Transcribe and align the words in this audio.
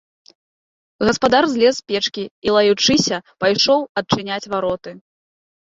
Гаспадар 1.09 1.43
злез 1.53 1.75
з 1.81 1.83
печкі 1.91 2.23
і, 2.25 2.47
лаючыся, 2.57 3.21
пайшоў 3.45 3.79
адчыняць 4.03 4.43
вароты. 4.51 4.91